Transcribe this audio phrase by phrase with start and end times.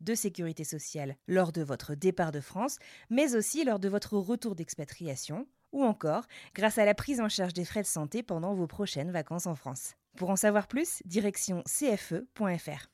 [0.00, 2.78] de sécurité sociale lors de votre départ de France,
[3.10, 7.52] mais aussi lors de votre retour d'expatriation, ou encore grâce à la prise en charge
[7.52, 9.94] des frais de santé pendant vos prochaines vacances en France.
[10.16, 12.88] Pour en savoir plus, direction cfe.fr.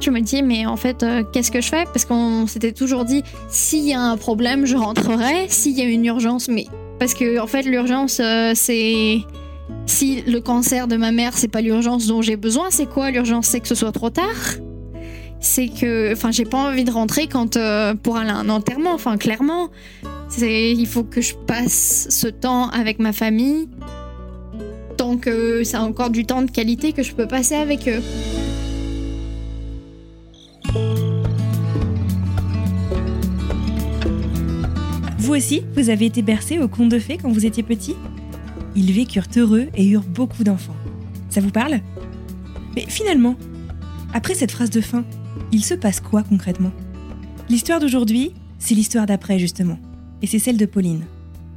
[0.00, 1.84] Je me dis, mais en fait, euh, qu'est-ce que je fais?
[1.84, 5.48] Parce qu'on s'était toujours dit, s'il y a un problème, je rentrerai.
[5.48, 6.66] S'il y a une urgence, mais.
[7.00, 9.18] Parce que, en fait, l'urgence, euh, c'est.
[9.86, 13.46] Si le cancer de ma mère, c'est pas l'urgence dont j'ai besoin, c'est quoi l'urgence?
[13.46, 14.26] C'est que ce soit trop tard?
[15.40, 16.12] C'est que.
[16.12, 17.56] Enfin, j'ai pas envie de rentrer quand.
[17.56, 19.70] euh, pour aller à un enterrement, enfin, clairement.
[20.40, 23.68] Il faut que je passe ce temps avec ma famille.
[24.96, 28.02] Tant que c'est encore du temps de qualité que je peux passer avec eux.
[35.18, 37.94] Vous aussi, vous avez été bercé au conte de fées quand vous étiez petit?
[38.78, 40.76] Ils vécurent heureux et eurent beaucoup d'enfants.
[41.30, 41.80] Ça vous parle?
[42.76, 43.34] Mais finalement,
[44.14, 45.04] après cette phrase de fin,
[45.50, 46.70] il se passe quoi concrètement?
[47.48, 49.80] L'histoire d'aujourd'hui, c'est l'histoire d'après justement.
[50.22, 51.06] Et c'est celle de Pauline.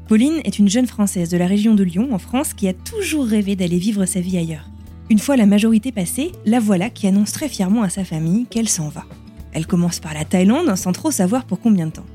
[0.08, 3.28] Pauline est une jeune Française de la région de Lyon, en France, qui a toujours
[3.28, 4.68] rêvé d'aller vivre sa vie ailleurs.
[5.12, 8.68] Une fois la majorité passée, la voilà qui annonce très fièrement à sa famille qu'elle
[8.68, 9.06] s'en va.
[9.54, 12.06] Elle commence par la Thaïlande sans trop savoir pour combien de temps.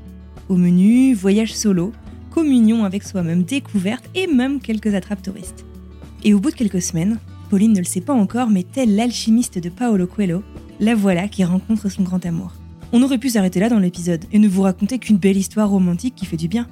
[0.49, 1.93] Au menu, voyage solo,
[2.37, 5.65] communion avec soi-même, découverte et même quelques attrapes touristes.
[6.23, 7.17] Et au bout de quelques semaines,
[7.49, 10.43] Pauline ne le sait pas encore, mais tel l'alchimiste de Paolo Coelho,
[10.79, 12.53] la voilà qui rencontre son grand amour.
[12.93, 16.13] On aurait pu s'arrêter là dans l'épisode et ne vous raconter qu'une belle histoire romantique
[16.15, 16.67] qui fait du bien.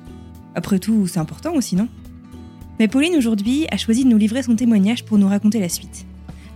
[0.53, 1.87] Après tout, c'est important aussi, non?
[2.77, 6.05] Mais Pauline aujourd'hui a choisi de nous livrer son témoignage pour nous raconter la suite.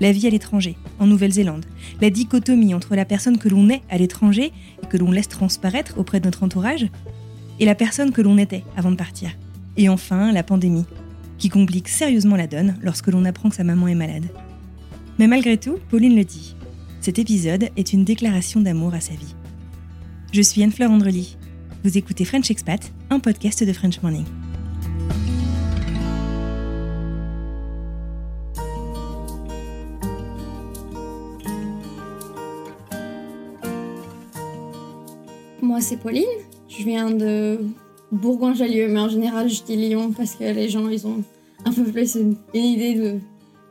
[0.02, 1.66] La vie à l'étranger, en Nouvelle-Zélande,
[2.00, 4.52] la dichotomie entre la personne que l'on est à l'étranger
[4.84, 6.92] et que l'on laisse transparaître auprès de notre entourage,
[7.59, 9.31] et la personne que l'on était avant de partir.
[9.78, 10.86] Et enfin, la pandémie,
[11.38, 14.28] qui complique sérieusement la donne lorsque l'on apprend que sa maman est malade.
[15.18, 16.56] Mais malgré tout, Pauline le dit,
[17.02, 19.36] cet épisode est une déclaration d'amour à sa vie.
[20.31, 21.38] Je suis Anne-Fleur Andrely.
[21.84, 24.25] Vous écoutez French Expat, un podcast de French Morning.
[35.62, 36.25] Moi, c'est Pauline.
[36.69, 37.59] Je viens de
[38.12, 41.24] Bourgoin-Jallieu, mais en général, je dis Lyon parce que les gens, ils ont
[41.66, 43.19] un peu plus une, idée de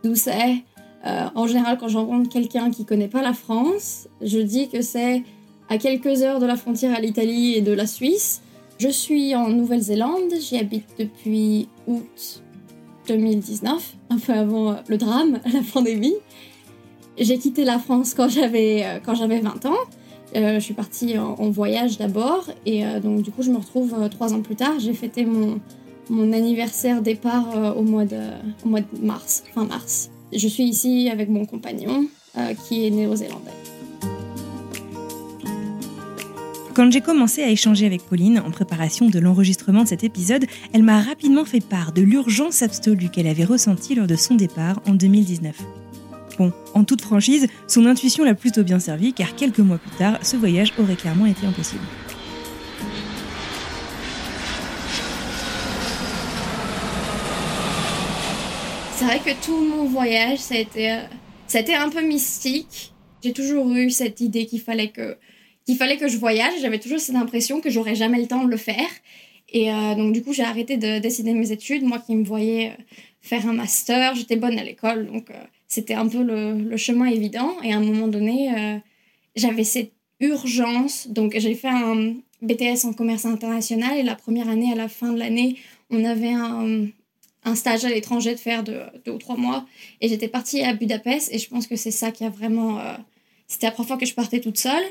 [0.02, 0.64] d'où c'est.
[1.06, 4.82] Euh, en général, quand je rencontre quelqu'un qui connaît pas la France, je dis que
[4.82, 5.22] c'est
[5.68, 8.42] à quelques heures de la frontière à l'Italie et de la Suisse.
[8.78, 12.42] Je suis en Nouvelle-Zélande, j'y habite depuis août
[13.06, 16.16] 2019, un peu avant euh, le drame, la pandémie.
[17.16, 19.76] J'ai quitté la France quand j'avais euh, quand j'avais 20 ans.
[20.36, 23.94] Euh, je suis partie en, voyage d'abord et euh, donc du coup je me retrouve
[23.98, 24.78] euh, trois ans plus tard.
[24.78, 25.58] J'ai fêté mon,
[26.10, 28.20] mon anniversaire départ au, mois de,
[28.64, 30.10] au mois de mars, fin mars.
[30.32, 32.06] Je suis ici avec mon compagnon
[32.66, 33.50] qui est néo-zélandais.
[36.74, 40.84] Quand j'ai commencé à échanger avec Pauline en préparation de l'enregistrement de cet épisode, elle
[40.84, 44.94] m'a rapidement fait part de l'urgence absolue qu'elle avait ressentie lors de son départ en
[44.94, 45.56] 2019.
[46.74, 50.36] En toute franchise, son intuition l'a plutôt bien servi car quelques mois plus tard, ce
[50.36, 51.84] voyage aurait clairement été impossible.
[58.96, 61.02] C'est vrai que tout mon voyage, ça a été, euh,
[61.46, 62.92] ça a été un peu mystique.
[63.22, 65.16] J'ai toujours eu cette idée qu'il fallait que,
[65.66, 66.54] qu'il fallait que je voyage.
[66.60, 68.88] J'avais toujours cette impression que j'aurais jamais le temps de le faire.
[69.50, 71.84] Et euh, donc, du coup, j'ai arrêté de décider mes études.
[71.84, 72.82] Moi qui me voyais euh,
[73.22, 75.06] faire un master, j'étais bonne à l'école.
[75.06, 75.30] Donc,
[75.68, 77.54] c'était un peu le, chemin évident.
[77.62, 78.78] Et à un moment donné, euh,
[79.36, 81.08] j'avais cette urgence.
[81.08, 83.98] Donc, j'ai fait un BTS en commerce international.
[83.98, 85.56] Et la première année, à la fin de l'année,
[85.90, 86.86] on avait un,
[87.44, 89.66] un stage à l'étranger de faire de deux ou trois mois.
[90.00, 91.32] Et j'étais partie à Budapest.
[91.32, 92.80] Et je pense que c'est ça qui a vraiment.
[92.80, 92.94] euh,
[93.46, 94.84] C'était la première fois que je partais toute seule.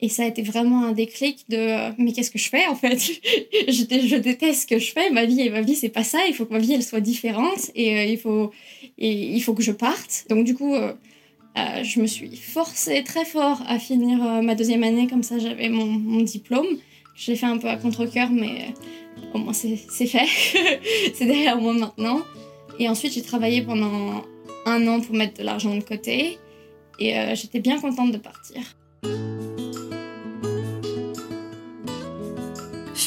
[0.00, 2.74] Et ça a été vraiment un déclic de euh, mais qu'est-ce que je fais en
[2.74, 2.98] fait?
[3.68, 5.10] Je, déteste ce que je fais.
[5.10, 6.18] Ma vie et ma vie c'est pas ça.
[6.28, 8.50] Il faut que ma vie elle soit différente et euh, il faut
[8.98, 10.26] et il faut que je parte.
[10.28, 10.92] Donc du coup euh,
[11.82, 15.86] je me suis forcée très fort à finir ma deuxième année comme ça j'avais mon,
[15.86, 16.66] mon, diplôme.
[17.14, 18.74] Je l'ai fait un peu à contre-cœur mais
[19.32, 20.26] au moins c'est fait.
[21.14, 22.20] c'est derrière moi maintenant.
[22.78, 24.24] Et ensuite j'ai travaillé pendant
[24.66, 26.36] un an pour mettre de l'argent de côté
[26.98, 28.76] et j'étais bien contente de partir.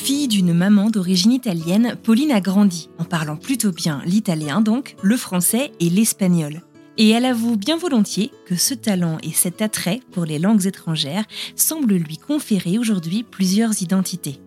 [0.10, 5.16] Fille d'une maman d'origine italienne, Pauline a grandi en parlant plutôt bien l'italien donc, le
[5.16, 6.64] français et l'espagnol.
[6.98, 11.26] Et elle avoue bien volontiers que ce talent et cet attrait pour les langues étrangères
[11.56, 14.40] semblent lui conférer aujourd'hui plusieurs identités.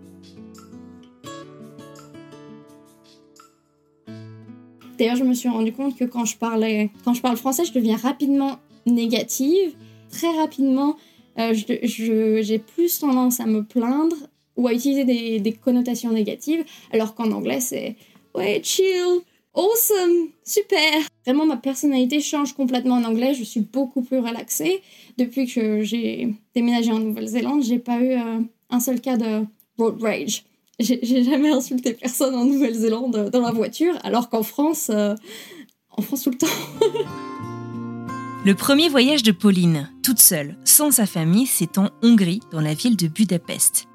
[4.98, 7.72] D'ailleurs, je me suis rendu compte que quand je, parlais, quand je parle français, je
[7.72, 9.76] deviens rapidement négative.
[10.10, 10.96] Très rapidement,
[11.38, 14.16] euh, j'ai plus tendance à me plaindre
[14.56, 17.96] ou à utiliser des, connotations négatives, alors qu'en anglais c'est
[18.34, 19.22] ouais, chill,
[19.54, 21.02] awesome, super.
[21.24, 23.34] Vraiment, ma personnalité change complètement en anglais.
[23.34, 24.82] Je suis beaucoup plus relaxée.
[25.18, 28.40] Depuis que j'ai déménagé en Nouvelle-Zélande, j'ai pas eu euh,
[28.70, 29.44] un seul cas de
[29.78, 30.44] road rage.
[30.80, 35.14] J'ai jamais insulté personne en Nouvelle-Zélande euh, dans la voiture, alors qu'en France, euh,
[35.90, 36.46] en France tout le temps.
[38.44, 42.74] Le premier voyage de Pauline, toute seule, sans sa famille, c'est en Hongrie, dans la
[42.74, 43.86] ville de Budapest.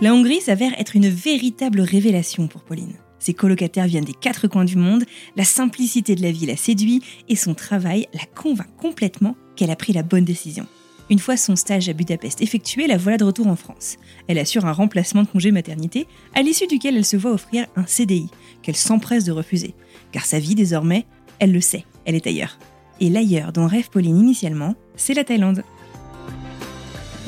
[0.00, 2.94] La Hongrie s'avère être une véritable révélation pour Pauline.
[3.18, 5.04] Ses colocataires viennent des quatre coins du monde,
[5.34, 9.76] la simplicité de la vie la séduit et son travail la convainc complètement qu'elle a
[9.76, 10.66] pris la bonne décision.
[11.10, 13.96] Une fois son stage à Budapest effectué, la voilà de retour en France.
[14.28, 17.86] Elle assure un remplacement de congé maternité, à l'issue duquel elle se voit offrir un
[17.86, 18.28] CDI,
[18.62, 19.74] qu'elle s'empresse de refuser.
[20.12, 21.06] Car sa vie, désormais,
[21.40, 22.56] elle le sait, elle est ailleurs.
[23.00, 25.64] Et l'ailleurs dont rêve Pauline initialement, c'est la Thaïlande.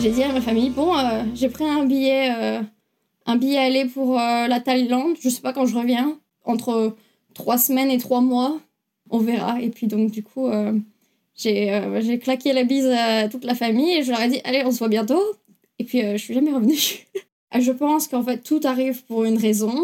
[0.00, 2.62] J'ai dit à ma famille bon, euh, j'ai pris un billet, euh,
[3.26, 5.16] un billet aller pour euh, la Thaïlande.
[5.20, 6.18] Je sais pas quand je reviens.
[6.46, 6.96] Entre
[7.34, 8.58] trois semaines et trois mois,
[9.10, 9.60] on verra.
[9.60, 10.48] Et puis donc du coup,
[11.36, 14.70] j'ai claqué la bise à toute la famille et je leur ai dit allez, on
[14.70, 15.22] se voit bientôt.
[15.78, 16.78] Et puis je suis jamais revenue.
[17.58, 19.74] je pense qu'en fait tout arrive pour une raison.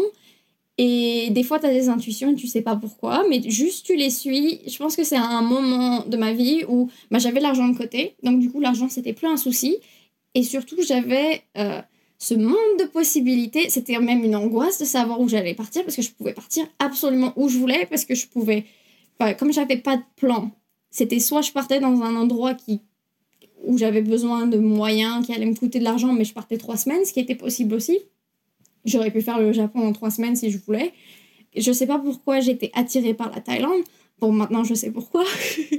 [0.79, 3.95] Et des fois, tu as des intuitions et tu sais pas pourquoi, mais juste tu
[3.95, 4.61] les suis.
[4.67, 8.13] Je pense que c'est un moment de ma vie où bah, j'avais l'argent de côté.
[8.21, 9.77] Donc, du coup, l'argent, c'était plus un souci.
[10.37, 11.81] Et surtout, j'avais euh,
[12.19, 13.71] ce monde de possibilités.
[13.71, 17.33] C'était même une angoisse de savoir où j'allais partir parce que je pouvais partir absolument
[17.37, 18.65] où je voulais parce que je pouvais.
[19.19, 20.51] Enfin, comme j'avais pas de plan,
[20.91, 22.81] c'était soit je partais dans un endroit qui
[23.63, 26.77] où j'avais besoin de moyens qui allaient me coûter de l'argent, mais je partais trois
[26.77, 27.97] semaines, ce qui était possible aussi.
[28.85, 30.93] J'aurais pu faire le Japon en trois semaines si je voulais.
[31.55, 33.81] Je sais pas pourquoi j'étais attirée par la Thaïlande.
[34.19, 35.23] Bon, maintenant je sais pourquoi.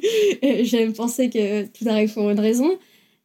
[0.62, 2.76] J'aime penser que tout arrive pour une raison.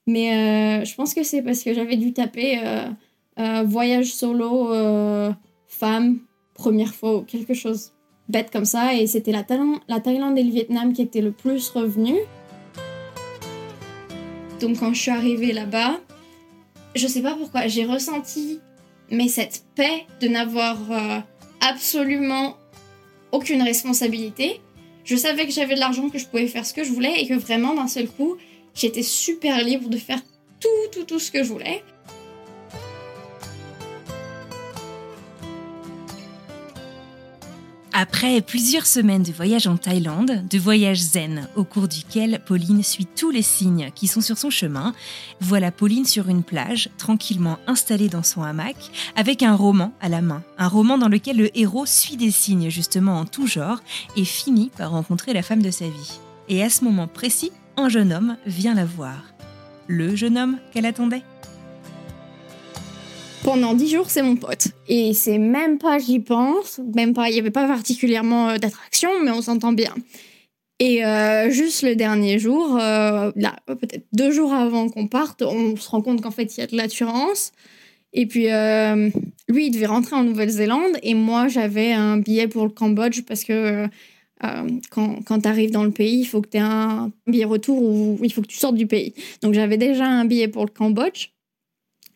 [0.07, 2.89] Mais euh, je pense que c'est parce que j'avais dû taper euh,
[3.39, 4.69] euh, voyage solo,
[5.67, 6.19] femme,
[6.53, 7.93] première fois, quelque chose
[8.29, 8.95] bête comme ça.
[8.95, 9.45] Et c'était la,
[9.87, 12.19] la Thaïlande et le Vietnam qui étaient le plus revenus.
[14.59, 15.99] Donc quand je suis arrivée là-bas,
[16.95, 18.59] je sais pas pourquoi, j'ai ressenti
[19.11, 20.77] mais cette paix de n'avoir
[21.59, 22.57] absolument
[23.31, 24.61] aucune responsabilité.
[25.03, 27.27] Je savais que j'avais de l'argent, que je pouvais faire ce que je voulais et
[27.27, 28.37] que vraiment d'un seul coup,
[28.75, 30.19] J'étais super libre de faire
[30.59, 31.83] tout, tout, tout ce que je voulais.
[37.95, 43.05] Après plusieurs semaines de voyage en Thaïlande, de voyage zen, au cours duquel Pauline suit
[43.05, 44.93] tous les signes qui sont sur son chemin,
[45.39, 48.75] voilà Pauline sur une plage, tranquillement installée dans son hamac,
[49.15, 50.41] avec un roman à la main.
[50.57, 53.79] Un roman dans lequel le héros suit des signes justement en tout genre
[54.17, 56.19] et finit par rencontrer la femme de sa vie.
[56.49, 59.33] Et à ce moment précis, un jeune homme vient la voir.
[59.87, 61.23] Le jeune homme qu'elle attendait
[63.43, 64.69] pendant dix jours, c'est mon pote.
[64.87, 69.09] Et c'est même pas, j'y pense, même pas, il n'y avait pas particulièrement euh, d'attraction,
[69.21, 69.93] mais on s'entend bien.
[70.79, 75.75] Et euh, juste le dernier jour, euh, là, peut-être deux jours avant qu'on parte, on
[75.75, 77.51] se rend compte qu'en fait, il y a de l'assurance.
[78.13, 82.69] Et puis, lui, il devait rentrer en Nouvelle-Zélande et moi, j'avais un billet pour le
[82.69, 83.89] Cambodge parce que
[84.43, 87.81] euh, quand, tu arrives dans le pays, il faut que tu aies un billet retour
[87.81, 89.13] ou il faut que tu sortes du pays.
[89.41, 91.29] Donc j'avais déjà un billet pour le Cambodge.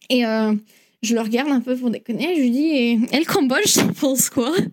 [0.10, 0.54] Et euh,
[1.02, 2.36] je le regarde un peu pour déconner.
[2.36, 4.54] Je lui dis Et, le Cambodge, tu penses quoi?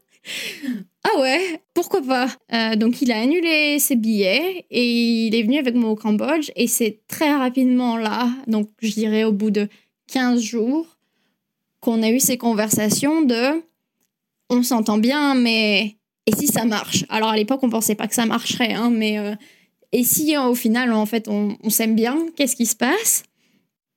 [1.06, 5.58] Ah ouais, pourquoi pas euh, Donc il a annulé ses billets et il est venu
[5.58, 6.50] avec moi au Cambodge.
[6.56, 9.68] Et c'est très rapidement là, donc je dirais au bout de
[10.10, 10.86] 15 jours,
[11.80, 13.62] qu'on a eu ces conversations de
[14.48, 15.96] on s'entend bien, mais
[16.26, 17.04] et si ça marche?
[17.08, 19.34] Alors à l'époque, on pensait pas que ça marcherait, hein, mais euh,
[19.92, 23.24] Et si au final, en fait, on, s'aime bien, qu'est-ce qui se passe?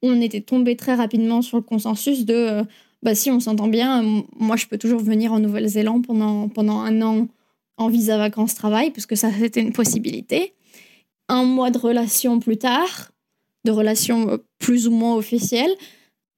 [0.02, 2.62] On était tombé très rapidement sur le consensus de
[3.04, 4.04] bah, si on s'entend bien,
[4.38, 7.28] moi je peux toujours venir en Nouvelle-Zélande pendant, pendant un an
[7.78, 10.54] en visa vacances-travail, puisque ça c'était une possibilité.
[11.30, 13.12] Un mois de relation plus tard,
[13.66, 15.72] de relation euh, plus ou moins officielle,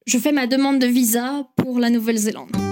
[0.06, 2.69] je fais ma demande de visa pour la Nouvelle-Zélande.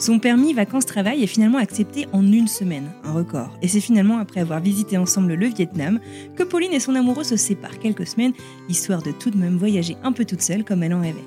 [0.00, 3.54] Son permis vacances-travail est finalement accepté en une semaine, un record.
[3.60, 6.00] Et c'est finalement après avoir visité ensemble le Vietnam
[6.36, 8.32] que Pauline et son amoureux se séparent quelques semaines,
[8.70, 11.18] histoire de tout de même voyager un peu toute seule comme elle en rêvait.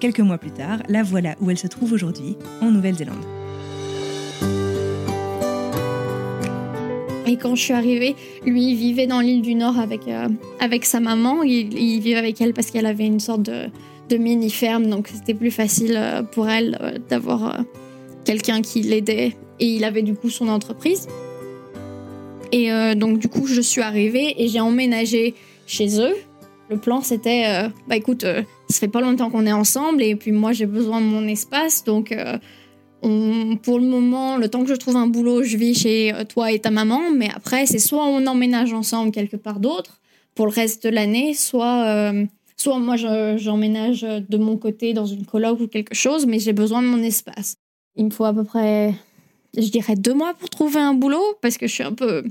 [0.00, 3.24] Quelques mois plus tard, la voilà où elle se trouve aujourd'hui, en Nouvelle-Zélande.
[7.26, 10.28] Et quand je suis arrivée, lui, il vivait dans l'île du Nord avec, euh,
[10.60, 11.42] avec sa maman.
[11.42, 13.70] Il, vivait avec elle parce qu'elle avait une sorte de,
[14.10, 17.64] de mini-ferme, donc c'était plus facile euh, pour elle euh, d'avoir
[18.24, 21.08] quelqu'un qui l'aidait et il avait du coup son entreprise.
[22.52, 25.34] Et euh, donc du coup, je suis arrivée et j'ai emménagé
[25.66, 26.14] chez eux.
[26.70, 30.14] Le plan c'était, euh, bah écoute, euh, ça fait pas longtemps qu'on est ensemble et
[30.16, 32.16] puis moi j'ai besoin de mon espace, donc
[33.02, 36.52] on, pour le moment, le temps que je trouve un boulot, je vis chez toi
[36.52, 40.00] et ta maman, mais après c'est soit on emménage ensemble quelque part d'autre
[40.34, 42.12] pour le reste de l'année, soit
[42.56, 42.96] soit moi
[43.36, 47.02] j'emménage de mon côté dans une coloc ou quelque chose, mais j'ai besoin de mon
[47.02, 47.58] espace.
[47.96, 48.94] Il me faut à peu près,
[49.56, 52.24] je dirais, deux mois pour trouver un boulot parce que je suis un peu,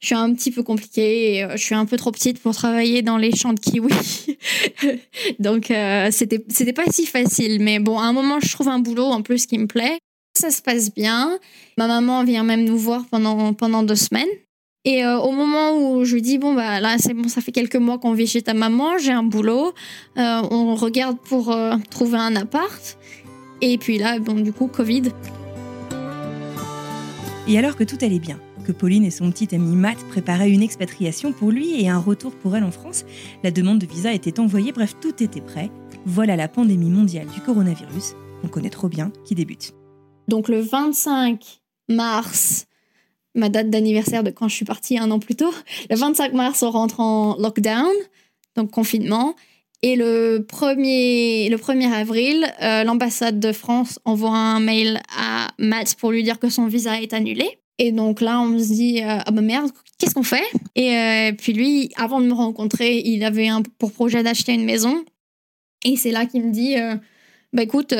[0.00, 1.42] je suis un petit peu compliquée.
[1.42, 3.88] Euh, je suis un peu trop petite pour travailler dans les champs de kiwi.
[5.38, 7.60] Donc, euh, c'était, c'était pas si facile.
[7.60, 9.98] Mais bon, à un moment, je trouve un boulot en plus qui me plaît.
[10.38, 11.38] Ça se passe bien.
[11.78, 14.28] Ma maman vient même nous voir pendant, pendant deux semaines.
[14.84, 17.50] Et euh, au moment où je lui dis, bon, bah là, c'est bon, ça fait
[17.50, 19.72] quelques mois qu'on vit chez ta maman, j'ai un boulot,
[20.14, 21.52] on regarde pour
[21.90, 22.96] trouver un appart.
[23.62, 25.04] Et puis là, bon, du coup, Covid.
[27.48, 30.62] Et alors que tout allait bien, que Pauline et son petit ami Matt préparaient une
[30.62, 33.04] expatriation pour lui et un retour pour elle en France,
[33.44, 35.70] la demande de visa était envoyée, bref, tout était prêt.
[36.04, 39.72] Voilà la pandémie mondiale du coronavirus, qu'on connaît trop bien, qui débute.
[40.28, 42.66] Donc le 25 mars,
[43.36, 45.52] ma date d'anniversaire de quand je suis partie un an plus tôt,
[45.88, 47.92] le 25 mars, on rentre en lockdown,
[48.56, 49.36] donc confinement.
[49.86, 55.94] Et le 1er, le 1er avril, euh, l'ambassade de France envoie un mail à Matt
[55.94, 57.60] pour lui dire que son visa est annulé.
[57.78, 60.42] Et donc là, on se dit, euh, ah bah merde, qu'est-ce qu'on fait?
[60.74, 64.64] Et euh, puis lui, avant de me rencontrer, il avait un, pour projet d'acheter une
[64.64, 65.04] maison.
[65.84, 66.74] Et c'est là qu'il me dit,
[67.52, 67.94] bah écoute,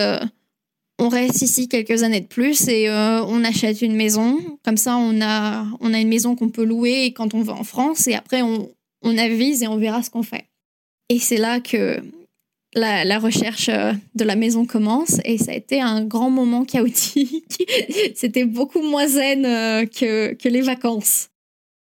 [0.98, 4.40] on reste ici quelques années de plus et on achète une maison.
[4.64, 7.62] Comme ça, on a, on a une maison qu'on peut louer quand on va en
[7.62, 8.08] France.
[8.08, 10.46] Et après, on, on avise et on verra ce qu'on fait.
[11.08, 12.02] Et c'est là que
[12.74, 17.44] la, recherche euh, de la maison commence et ça a été un grand moment chaotique.
[18.14, 21.28] C'était beaucoup moins zen euh, que, que les vacances.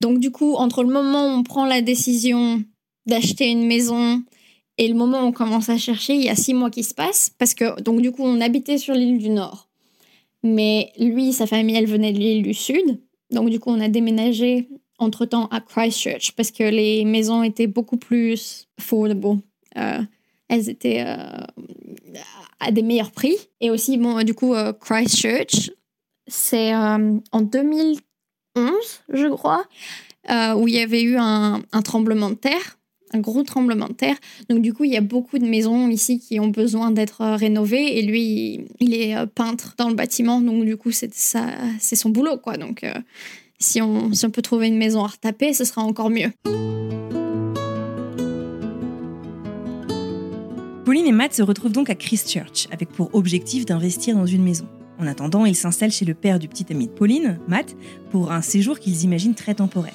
[0.01, 2.63] Donc du coup, entre le moment où on prend la décision
[3.07, 4.23] d'acheter une maison
[4.79, 6.95] et le moment où on commence à chercher, il y a six mois qui se
[6.95, 9.69] passent parce que donc du coup, on habitait sur l'île du Nord.
[10.43, 13.01] Mais lui, sa famille, elle venait de l'île du Sud.
[13.31, 14.69] Donc du coup, on a déménagé
[15.03, 19.41] entre-temps à Christchurch parce que les maisons étaient beaucoup plus affordable.
[19.77, 20.01] Euh,
[20.49, 21.45] elles étaient euh,
[22.61, 23.37] à des meilleurs prix.
[23.61, 25.71] Et aussi, bon, du coup, euh, Christchurch,
[26.27, 28.01] c'est en 2011,
[29.13, 29.65] je crois,
[30.57, 32.79] où il y avait eu un, tremblement de terre,
[33.13, 34.17] un gros tremblement de terre.
[34.49, 37.99] Donc, du coup, il y a beaucoup de maisons ici qui ont besoin d'être rénovées.
[37.99, 40.41] Et lui, il est peintre dans le bâtiment.
[40.41, 42.57] Donc, du coup, c'est son boulot, quoi.
[42.57, 42.85] Donc,
[43.63, 46.31] si on, peut trouver une maison à retaper, ce sera encore mieux.
[50.85, 54.67] Pauline et Matt se retrouvent donc à Christchurch, avec pour objectif d'investir dans une maison.
[54.99, 57.77] En attendant, ils s'installent chez le père du petit ami de Pauline, Matt,
[58.11, 59.95] pour un séjour qu'ils imaginent très temporaire.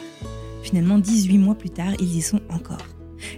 [0.63, 2.85] Finalement, 18 mois plus tard, ils y sont encore.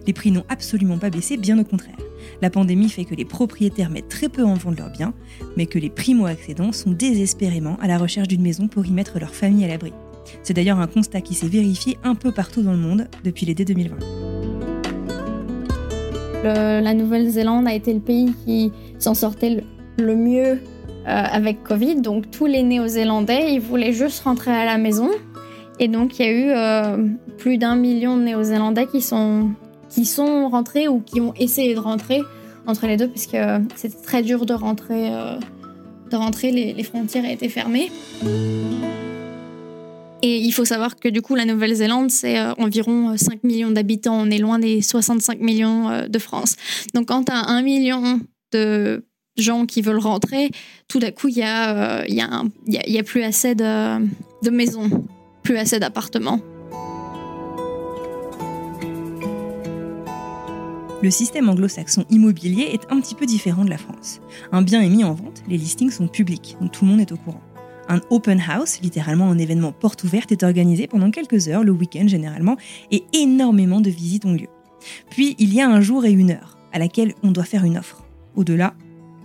[0.07, 1.97] Les prix n'ont absolument pas baissé, bien au contraire.
[2.41, 5.13] La pandémie fait que les propriétaires mettent très peu en vente leurs biens,
[5.57, 9.33] mais que les primo-accédants sont désespérément à la recherche d'une maison pour y mettre leur
[9.33, 9.93] famille à l'abri.
[10.43, 13.65] C'est d'ailleurs un constat qui s'est vérifié un peu partout dans le monde depuis l'été
[13.65, 13.97] 2020.
[16.43, 19.63] la Nouvelle-Zélande a été le pays qui s'en sortait
[19.97, 20.57] le, mieux euh,
[21.05, 22.01] avec Covid.
[22.01, 25.09] Donc tous les Néo-Zélandais, ils voulaient juste rentrer à la maison.
[25.79, 27.07] Et donc il y a eu euh,
[27.37, 29.51] plus d'un million de Néo-Zélandais qui sont,
[29.89, 32.21] qui sont rentrés ou qui ont essayé de rentrer
[32.67, 33.37] entre les deux, parce que
[33.75, 35.13] c'était très dur de rentrer.
[35.13, 35.37] Euh,
[36.09, 37.91] de rentrer, les, les frontières étaient fermées.
[40.21, 43.71] Et il faut savoir que du coup, la Nouvelle-Zélande, c'est euh, environ 5 euh, millions
[43.71, 44.19] d'habitants.
[44.19, 46.55] On est loin des 65 millions euh, de France.
[46.93, 48.19] Donc quand tu as un million
[48.51, 49.05] de
[49.37, 50.51] gens qui veulent rentrer,
[50.89, 54.05] tout d'un coup, il y, a, y a plus assez de,
[54.43, 55.05] de maisons,
[55.43, 56.41] plus assez d'appartements.
[61.01, 64.19] Le système anglo-saxon immobilier est un petit peu différent de la France.
[64.51, 67.13] Un bien est mis en vente, les listings sont publics, donc tout le monde est
[67.13, 67.41] au courant.
[67.91, 72.07] Un open house, littéralement un événement porte ouverte, est organisé pendant quelques heures, le week-end
[72.07, 72.55] généralement,
[72.91, 74.47] et énormément de visites ont lieu.
[75.09, 77.79] Puis il y a un jour et une heure à laquelle on doit faire une
[77.79, 78.03] offre.
[78.35, 78.75] Au-delà,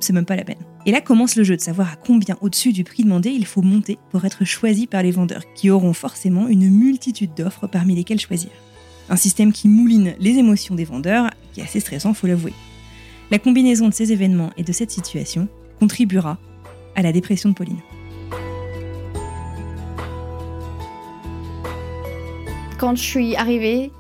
[0.01, 0.57] c'est même pas la peine.
[0.87, 3.61] Et là commence le jeu de savoir à combien au-dessus du prix demandé il faut
[3.61, 8.21] monter pour être choisi par les vendeurs, qui auront forcément une multitude d'offres parmi lesquelles
[8.21, 8.51] choisir.
[9.11, 12.55] Un système qui mouline les émotions des vendeurs, qui est assez stressant, faut l'avouer.
[13.31, 16.39] La combinaison de ces événements et de cette situation contribuera
[16.97, 17.81] à la dépression de Pauline.
[22.85, 23.91] Quand je suis arrivée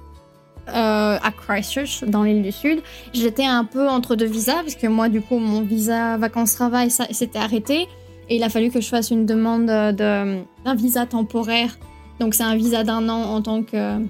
[0.68, 2.82] euh, à Christchurch, dans l'île du Sud,
[3.14, 7.38] j'étais un peu entre deux visas, parce que moi, du coup, mon visa vacances-travail s'était
[7.38, 7.88] arrêté.
[8.28, 11.78] Et il a fallu que je fasse une demande d'un visa temporaire.
[12.20, 14.04] Donc, c'est un visa d'un an en tant que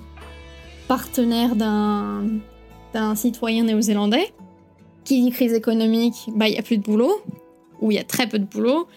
[0.89, 4.33] partenaire d'un citoyen néo-zélandais.
[5.05, 7.23] Qui dit crise économique, bah, il n'y a plus de boulot,
[7.81, 8.89] ou il y a très peu de boulot.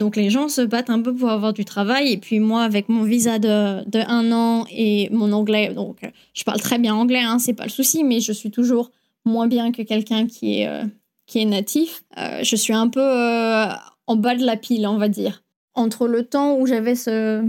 [0.00, 2.12] Donc les gens se battent un peu pour avoir du travail.
[2.12, 6.00] Et puis moi, avec mon visa de, de un an et mon anglais, donc
[6.34, 8.90] je parle très bien anglais, hein, c'est pas le souci, mais je suis toujours
[9.24, 10.84] moins bien que quelqu'un qui est, euh,
[11.26, 12.04] qui est natif.
[12.16, 13.66] Euh, je suis un peu euh,
[14.06, 15.42] en bas de la pile, on va dire.
[15.74, 17.44] Entre le temps où j'avais ce,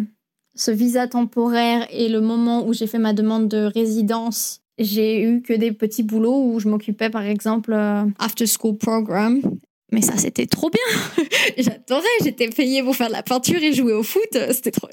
[0.56, 5.41] ce visa temporaire et le moment où j'ai fait ma demande de résidence, j'ai eu
[5.41, 9.41] que des petits boulots où je m'occupais par exemple euh, after school program.
[9.91, 11.25] Mais ça, c'était trop bien.
[11.58, 12.03] J'adorais.
[12.24, 14.38] J'étais payée pour faire de la peinture et jouer au foot.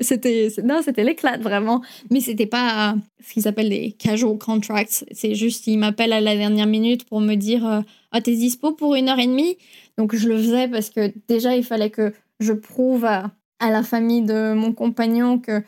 [0.01, 1.83] C'était non, c'était l'éclat vraiment.
[2.11, 5.05] Mais c'était pas ce qu'ils appellent des casual contracts.
[5.13, 7.81] C'est juste, ils m'appellent à la dernière minute pour me dire, euh,
[8.13, 9.59] ah, t'es dispo pour une heure et demie?
[9.99, 14.23] Donc je le faisais parce que déjà, il fallait que je prouve à la famille
[14.23, 15.63] de mon compagnon que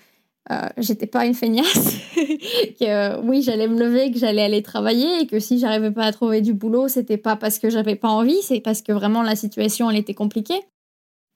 [0.50, 5.20] euh, j'étais pas une feignasse, que euh, oui, j'allais me lever, que j'allais aller travailler
[5.20, 8.08] et que si j'arrivais pas à trouver du boulot, c'était pas parce que j'avais pas
[8.08, 10.61] envie, c'est parce que vraiment la situation elle était compliquée.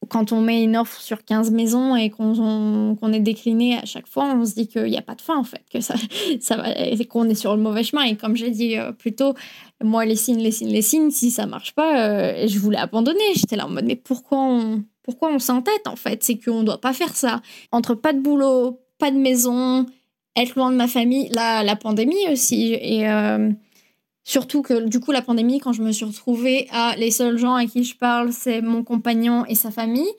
[0.09, 4.35] Quand on met une offre sur 15 maisons et qu'on est décliné à chaque fois,
[4.35, 5.95] on se dit qu'il n'y a pas de fin en fait, que ça,
[6.41, 6.73] ça va,
[7.09, 8.05] qu'on est sur le mauvais chemin.
[8.05, 9.35] Et comme j'ai dit euh, plus tôt,
[9.83, 13.35] moi les signes, les signes, les signes, si ça marche pas, je voulais abandonner.
[13.35, 16.23] J'étais là en mode mais pourquoi on, pourquoi on s'entête en fait?
[16.23, 17.41] C'est qu'on ne doit pas faire ça.
[17.73, 19.85] Entre pas de boulot, pas de maison,
[20.37, 22.73] être loin de ma famille, la, pandémie aussi.
[22.81, 23.51] Et euh,
[24.23, 27.55] surtout que du coup, la pandémie, quand je me suis retrouvée à les seuls gens
[27.55, 30.13] à qui je parle, c'est mon compagnon et sa famille.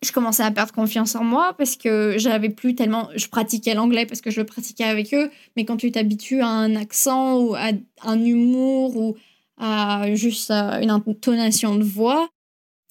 [0.00, 3.08] Je commençais à perdre confiance en moi parce que j'avais plus tellement.
[3.16, 6.46] Je pratiquais l'anglais parce que je le pratiquais avec eux, mais quand tu t'habitues à
[6.46, 7.70] un accent ou à
[8.04, 9.16] un humour ou
[9.58, 12.28] à juste euh, une intonation de voix,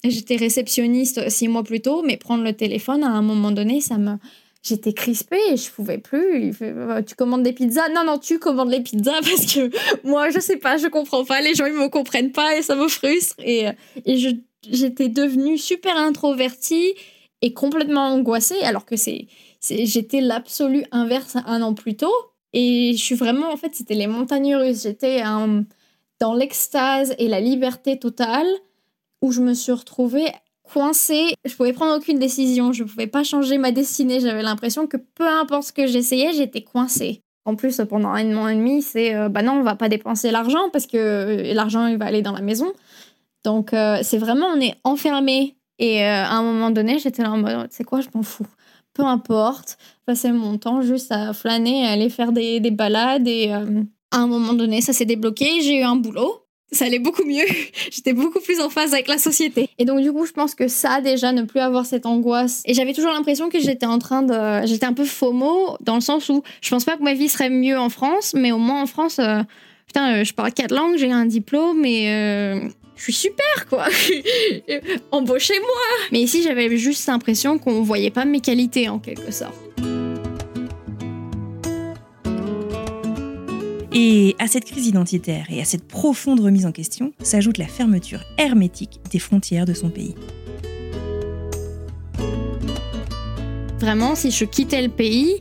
[0.04, 3.98] J'étais réceptionniste six mois plus tôt, mais prendre le téléphone à un moment donné, ça
[3.98, 4.16] me.
[4.62, 6.52] J'étais crispée et je pouvais plus.
[6.62, 7.88] Euh, tu commandes des pizzas?
[7.88, 9.70] Non, non, tu commandes les pizzas parce que
[10.06, 11.40] moi, je sais pas, je comprends pas.
[11.40, 13.34] Les gens, ils me comprennent pas et ça me frustre.
[13.38, 13.66] Et,
[14.06, 14.36] et
[14.68, 16.94] j'étais devenue super introvertie
[17.40, 19.26] et complètement angoissée alors que c'est,
[19.60, 22.14] j'étais l'absolu inverse un an plus tôt.
[22.52, 24.82] Et je suis vraiment, en fait, c'était les montagnes russes.
[24.82, 25.22] J'étais
[26.20, 28.46] dans l'extase et la liberté totale
[29.22, 30.28] où je me suis retrouvée
[30.72, 31.34] coincée.
[31.44, 34.20] Je pouvais prendre aucune décision, je pouvais pas changer ma destinée.
[34.20, 37.22] J'avais l'impression que peu importe ce que j'essayais, j'étais coincée.
[37.44, 40.30] En plus, pendant un an et demi, c'est euh, bah non, on va pas dépenser
[40.30, 42.72] l'argent parce que euh, l'argent il va aller dans la maison.
[43.44, 45.56] Donc euh, c'est vraiment on est enfermé.
[45.78, 48.46] Et à un moment donné, j'étais là en mode, sais quoi, je m'en fous.
[48.94, 53.26] Peu importe, passer mon temps juste à flâner, à aller faire des, des balades.
[53.26, 53.64] Et à
[54.12, 55.60] un moment donné, ça s'est débloqué.
[55.62, 57.44] J'ai eu un boulot ça allait beaucoup mieux.
[57.90, 59.68] J'étais beaucoup plus en phase avec la société.
[59.78, 62.62] Et donc, du coup, je pense que ça, déjà, ne plus avoir cette angoisse.
[62.64, 64.66] Et j'avais toujours l'impression que j'étais en train de.
[64.66, 67.50] J'étais un peu FOMO, dans le sens où je pense pas que ma vie serait
[67.50, 69.42] mieux en France, mais au moins en France, euh,
[69.86, 72.10] putain, euh, je parle quatre langues, j'ai un diplôme et.
[72.10, 72.60] Euh,
[72.94, 73.86] je suis super, quoi.
[75.10, 76.08] Embauchez-moi.
[76.12, 79.71] Mais ici, j'avais juste l'impression qu'on voyait pas mes qualités, en quelque sorte.
[83.94, 88.20] Et à cette crise identitaire et à cette profonde remise en question s'ajoute la fermeture
[88.38, 90.14] hermétique des frontières de son pays.
[93.78, 95.34] Vraiment, si je quittais le pays,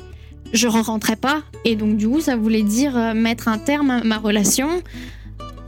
[0.51, 1.43] je ne rentrais pas.
[1.63, 4.67] Et donc, du coup, ça voulait dire euh, mettre un terme à ma relation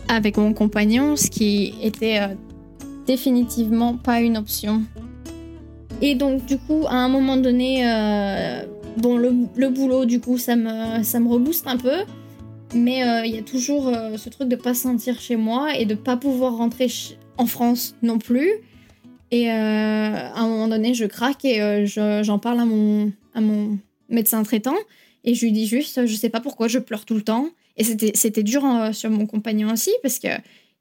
[0.10, 2.34] avec mon compagnon, ce qui était euh,
[3.06, 4.82] définitivement pas une option.
[6.02, 8.64] Et donc, du coup, à un moment donné, euh,
[8.98, 12.00] bon, le, boulot, du coup, ça me, ça me rebooste un peu.
[12.76, 15.86] Mais euh, il y a toujours euh, ce truc de pas sentir chez moi et
[15.86, 16.88] de pas pouvoir rentrer
[17.38, 18.50] en France non plus.
[19.32, 23.42] Et euh, à un moment donné, je craque et je- j'en parle à mon, à
[23.42, 23.78] mon
[24.10, 24.76] médecin traitant.
[25.24, 27.50] Et je lui dis juste, je sais pas pourquoi je pleure tout le temps.
[27.78, 30.28] Et c'était dur sur mon compagnon aussi parce que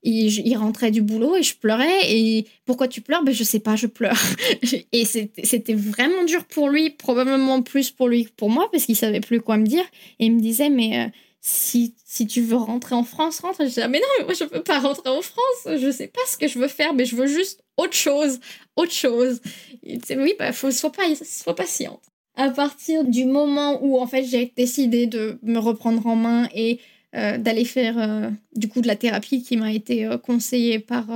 [0.03, 2.11] il, il rentrait du boulot et je pleurais.
[2.13, 3.23] Et pourquoi tu pleures?
[3.23, 4.19] Ben, Je sais pas, je pleure.
[4.93, 8.97] et c'était vraiment dur pour lui, probablement plus pour lui que pour moi parce qu'il
[8.97, 9.85] savait plus quoi me dire.
[10.19, 11.11] Et il me disait, mais
[11.45, 13.59] si, si tu veux rentrer en France, rentre.
[13.61, 15.77] Je disais, ah, mais non, mais moi je veux pas rentrer en France.
[15.77, 18.39] Je sais pas ce que je veux faire, mais je veux juste autre chose.
[18.77, 19.41] Autre chose.
[19.83, 22.01] Il disait, oui, bah, faut, sois, pas, sois patiente.
[22.37, 26.81] À partir du moment où en fait j'ai décidé de me reprendre en main et
[27.15, 31.09] euh, d'aller faire euh, du coup de la thérapie qui m'a été euh, conseillée par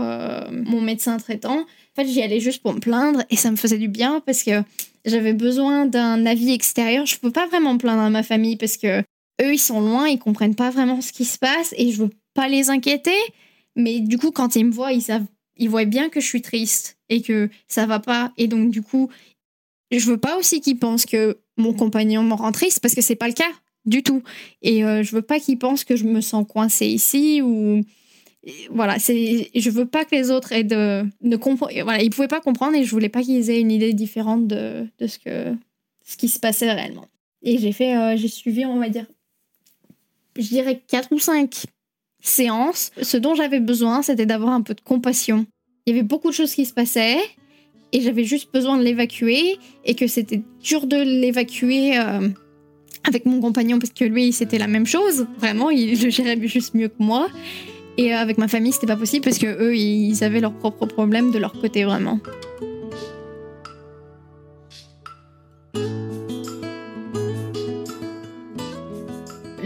[0.51, 3.79] mon médecin traitant, en fait j'y allais juste pour me plaindre et ça me faisait
[3.79, 4.63] du bien parce que
[5.07, 7.07] j'avais besoin d'un avis extérieur.
[7.07, 9.03] Je peux pas vraiment me plaindre à ma famille parce que
[9.43, 12.11] eux ils sont loin, ils comprennent pas vraiment ce qui se passe et je veux
[12.35, 13.17] pas les inquiéter.
[13.75, 16.43] Mais du coup quand ils me voient, ils savent, ils voient bien que je suis
[16.43, 19.11] triste et que ça va pas et donc du coup
[19.91, 23.17] je veux pas aussi qu'ils pensent que mon compagnon me rend triste parce que c'est
[23.17, 23.45] pas le cas
[23.85, 24.23] du tout.
[24.63, 27.83] Et euh, je veux pas qu'ils pensent que je me sens coincée ici ou
[28.71, 31.37] voilà, c'est je veux pas que les autres aient de, de.
[31.83, 34.87] Voilà, ils pouvaient pas comprendre et je voulais pas qu'ils aient une idée différente de,
[34.99, 35.55] de ce que
[36.05, 37.09] ce qui se passait réellement.
[37.43, 39.07] Et j'ai fait, euh, j'ai suivi, on va dire,
[40.39, 41.65] je dirais quatre ou cinq
[42.21, 42.91] séances.
[43.01, 45.47] Ce dont j'avais besoin, c'était d'avoir un peu de compassion.
[45.87, 47.19] Il y avait beaucoup de choses qui se passaient
[47.93, 52.29] et j'avais juste besoin de l'évacuer et que c'était dur de l'évacuer euh,
[53.05, 56.75] avec mon compagnon parce que lui c'était la même chose vraiment il le gérait juste
[56.75, 57.29] mieux que moi
[57.97, 60.87] et euh, avec ma famille c'était pas possible parce que eux ils avaient leurs propres
[60.87, 62.19] problèmes de leur côté vraiment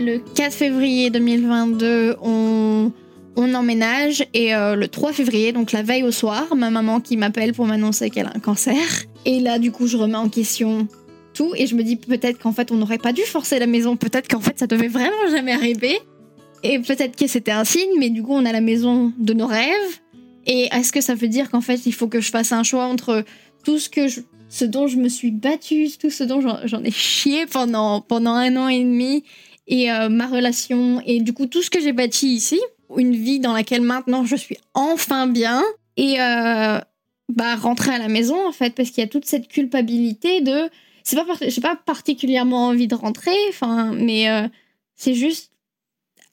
[0.00, 2.92] le 4 février 2022 on
[3.36, 7.16] on emménage et euh, le 3 février, donc la veille au soir, ma maman qui
[7.16, 8.76] m'appelle pour m'annoncer qu'elle a un cancer.
[9.24, 10.88] Et là, du coup, je remets en question
[11.32, 13.96] tout et je me dis peut-être qu'en fait, on n'aurait pas dû forcer la maison,
[13.96, 15.98] peut-être qu'en fait, ça devait vraiment jamais arriver.
[16.62, 19.46] Et peut-être que c'était un signe, mais du coup, on a la maison de nos
[19.46, 20.00] rêves.
[20.46, 22.84] Et est-ce que ça veut dire qu'en fait, il faut que je fasse un choix
[22.84, 23.24] entre
[23.64, 26.90] tout ce que je, ce dont je me suis battue, tout ce dont j'en ai
[26.90, 29.24] chié pendant, pendant un an et demi,
[29.70, 32.60] et euh, ma relation, et du coup, tout ce que j'ai bâti ici,
[32.96, 35.62] une vie dans laquelle maintenant je suis enfin bien
[35.96, 36.80] et euh,
[37.28, 40.68] bah rentrer à la maison en fait parce qu'il y a toute cette culpabilité de
[41.04, 44.48] c'est pas j'ai pas particulièrement envie de rentrer enfin mais euh,
[44.96, 45.52] c'est juste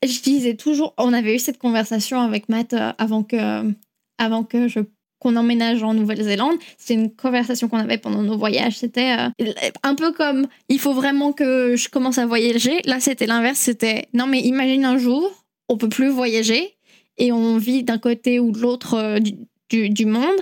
[0.04, 3.72] je disais toujours on avait eu cette conversation avec Matt avant que
[4.18, 4.80] avant que je
[5.20, 8.78] qu'on emménage en Nouvelle-Zélande, c'est une conversation qu'on avait pendant nos voyages.
[8.78, 9.52] C'était euh,
[9.84, 12.82] un peu comme il faut vraiment que je commence à voyager.
[12.86, 13.60] Là, c'était l'inverse.
[13.60, 16.78] C'était non, mais imagine un jour, on peut plus voyager
[17.18, 20.40] et on vit d'un côté ou de l'autre euh, du, du, monde.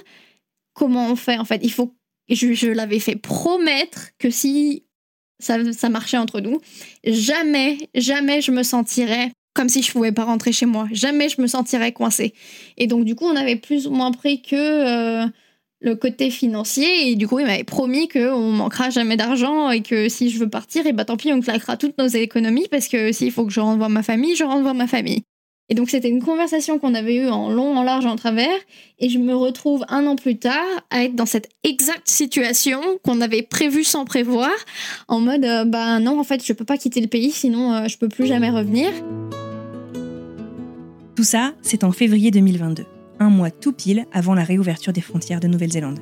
[0.73, 1.61] Comment on fait en fait?
[1.63, 1.93] Il faut.
[2.27, 4.83] Je, je l'avais fait promettre que si
[5.39, 6.59] ça, ça marchait entre nous,
[7.05, 10.87] jamais, jamais je me sentirais comme si je pouvais pas rentrer chez moi.
[10.91, 12.35] Jamais je me sentirais coincée.
[12.77, 15.25] Et donc du coup, on avait plus ou moins pris que euh,
[15.81, 20.09] le côté financier et du coup, il m'avait promis qu'on manquera jamais d'argent et que
[20.09, 23.11] si je veux partir, et bah tant pis, on claquera toutes nos économies parce que
[23.11, 25.23] s'il faut que je rentre voir ma famille, je rentre voir ma famille.
[25.69, 28.55] Et donc c'était une conversation qu'on avait eue en long, en large, en travers,
[28.99, 33.19] et je me retrouve un an plus tard à être dans cette exacte situation qu'on
[33.19, 34.51] avait prévue sans prévoir,
[35.07, 37.87] en mode euh, bah non en fait je peux pas quitter le pays sinon euh,
[37.87, 38.91] je peux plus jamais revenir.
[41.25, 42.85] Tout ça, c'est en février 2022,
[43.19, 45.97] un mois tout pile avant la réouverture des frontières de Nouvelle-Zélande.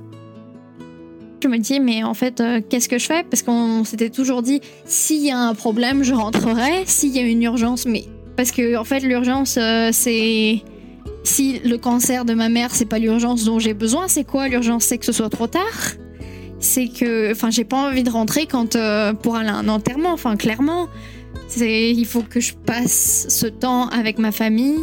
[1.41, 3.23] Je me dis, mais en fait, euh, qu'est-ce que je fais?
[3.23, 6.83] Parce qu'on s'était toujours dit, s'il y a un problème, je rentrerai.
[6.87, 8.03] S'il y a une urgence, mais.
[8.35, 10.61] Parce que, en fait, l'urgence, euh, c'est.
[11.23, 14.83] Si le cancer de ma mère, c'est pas l'urgence dont j'ai besoin, c'est quoi l'urgence?
[14.83, 15.93] C'est que ce soit trop tard?
[16.59, 17.31] C'est que.
[17.31, 18.75] Enfin, j'ai pas envie de rentrer quand.
[18.75, 20.89] euh, pour aller à un enterrement, enfin, clairement.
[21.55, 24.79] Il faut que je passe ce temps avec ma famille.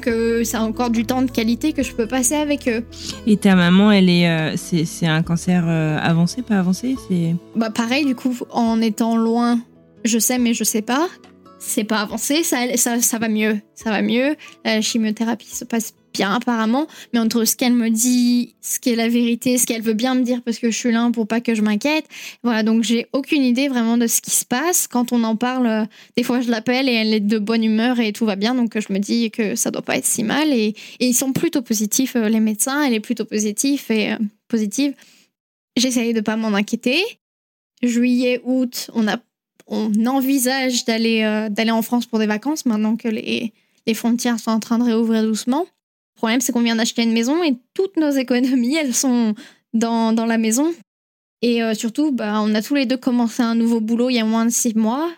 [0.00, 2.84] Que c'est encore du temps de qualité que je peux passer avec eux.
[3.26, 7.36] Et ta maman, elle est, euh, c'est, c'est un cancer euh, avancé, pas avancé C'est
[7.54, 9.60] Bah pareil, du coup, en étant loin,
[10.04, 11.06] je sais mais je sais pas.
[11.58, 13.60] C'est pas avancé, ça, ça, ça va mieux.
[13.74, 14.36] Ça va mieux.
[14.64, 16.86] La chimiothérapie se passe bien apparemment.
[17.12, 20.14] Mais entre ce qu'elle me dit, ce qui est la vérité, ce qu'elle veut bien
[20.14, 22.06] me dire parce que je suis là pour pas que je m'inquiète.
[22.42, 24.86] Voilà, donc j'ai aucune idée vraiment de ce qui se passe.
[24.86, 25.84] Quand on en parle, euh,
[26.16, 28.54] des fois je l'appelle et elle est de bonne humeur et tout va bien.
[28.54, 30.52] Donc je me dis que ça doit pas être si mal.
[30.52, 32.82] Et, ils sont plutôt positifs, euh, les médecins.
[32.82, 34.94] Elle est plutôt positive et euh, positive.
[35.76, 37.02] J'essaye de pas m'en inquiéter.
[37.82, 39.18] Juillet, août, on a
[39.66, 43.54] on envisage d'aller d'aller en France pour des vacances maintenant que les,
[43.86, 45.66] les frontières sont en train de réouvrir doucement.
[46.24, 49.34] Problème, c'est qu'on vient d'acheter une maison et toutes nos économies, elles sont
[49.74, 50.72] dans, dans la maison.
[51.42, 54.20] Et euh, surtout, bah, on a tous les deux commencé un nouveau boulot il y
[54.20, 55.10] a moins de six mois.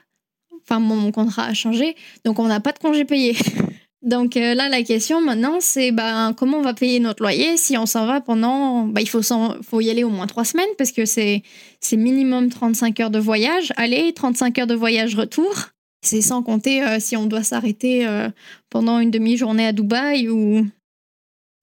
[0.64, 3.36] Enfin, mon contrat a changé, donc on n'a pas de congé payé.
[4.02, 7.78] donc euh, là, la question maintenant, c'est bah, comment on va payer notre loyer si
[7.78, 8.82] on s'en va pendant...
[8.82, 11.44] Bah, il faut, faut y aller au moins trois semaines parce que c'est
[11.92, 13.72] minimum 35 heures de voyage.
[13.76, 15.54] Aller, 35 heures de voyage retour.
[16.04, 18.04] C'est sans compter euh, si on doit s'arrêter
[18.70, 20.66] pendant une demi-journée à Dubaï ou...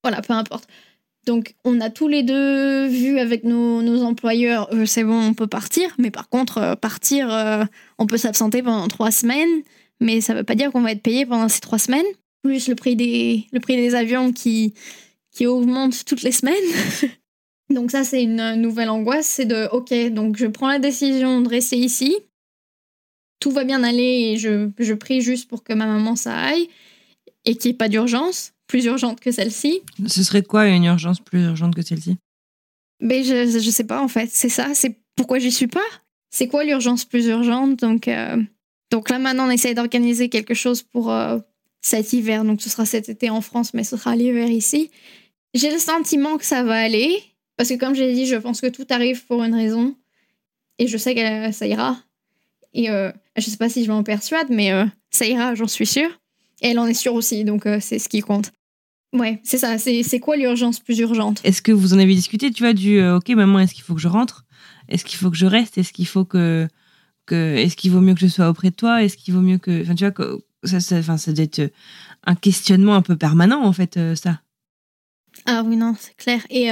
[0.04, 0.68] Voilà, peu importe.
[1.26, 5.46] Donc, on a tous les deux vu avec nos, employeurs, euh, c'est bon, on peut
[5.46, 5.94] partir.
[5.98, 7.64] Mais par contre, euh, partir, euh,
[7.98, 9.62] on peut s'absenter pendant trois semaines.
[10.00, 12.04] Mais ça ne veut pas dire qu'on va être payé pendant ces trois semaines.
[12.42, 14.74] Plus le prix des, le prix des avions qui,
[15.30, 16.54] qui augmente toutes les semaines.
[17.70, 19.26] donc, ça, c'est une nouvelle angoisse.
[19.26, 22.14] C'est de, OK, donc je prends la décision de rester ici.
[23.40, 26.68] Tout va bien aller et je, je prie juste pour que ma maman ça aille
[27.46, 29.82] et qu'il n'y ait pas d'urgence plus urgente que celle-ci.
[30.08, 32.16] Ce serait quoi une urgence plus urgente que celle-ci?
[33.00, 35.88] Mais je, je sais pas en fait, c'est ça, c'est pourquoi j'y suis pas?
[36.30, 37.78] C'est quoi l'urgence plus urgente?
[37.78, 38.42] Donc euh,
[38.90, 41.38] donc là maintenant on essaie d'organiser quelque chose pour euh,
[41.82, 42.44] cet hiver.
[42.44, 44.90] Donc ce sera cet été en France, mais ce sera l'hiver ici.
[45.54, 47.22] J'ai le sentiment que ça va aller
[47.56, 49.94] parce que comme j'ai dit, je pense que tout arrive pour une raison
[50.80, 51.96] et je sais que ça ira.
[52.72, 54.72] Et euh, je sais pas si je m'en persuade, mais
[55.12, 56.10] ça ira, j'en suis sûre.
[56.60, 58.52] Et elle en est sûre aussi, donc euh, c'est ce qui compte.
[59.14, 59.78] Ouais, c'est ça.
[59.78, 61.40] C'est quoi l'urgence plus urgente?
[61.44, 63.94] Est-ce que vous en avez discuté, tu vois, du euh, OK, maman, est-ce qu'il faut
[63.94, 64.44] que je rentre?
[64.88, 65.78] Est-ce qu'il faut que je reste?
[65.78, 66.68] Est-ce qu'il faut que.
[67.26, 69.04] que Est-ce qu'il vaut mieux que je sois auprès de toi?
[69.04, 69.82] Est-ce qu'il vaut mieux que.
[69.82, 71.72] Enfin, tu vois, que ça, ça, enfin, ça doit être
[72.26, 74.40] un questionnement un peu permanent, en fait, euh, ça.
[75.46, 76.44] Ah oui, non, c'est clair.
[76.50, 76.70] Et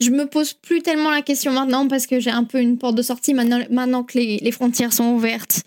[0.00, 2.96] je me pose plus tellement la question maintenant parce que j'ai un peu une porte
[2.96, 5.62] de sortie maintenant, maintenant que les, les frontières sont ouvertes